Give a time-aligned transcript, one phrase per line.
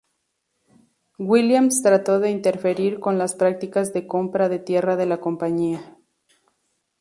[1.19, 5.95] Williams trató de interferir con las prácticas de compra de tierra de la compañía.